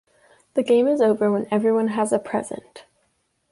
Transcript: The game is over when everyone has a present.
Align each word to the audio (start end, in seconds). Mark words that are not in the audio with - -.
The 0.55 0.63
game 0.63 0.87
is 0.87 0.99
over 0.99 1.31
when 1.31 1.47
everyone 1.51 1.89
has 1.89 2.11
a 2.11 2.17
present. 2.17 2.85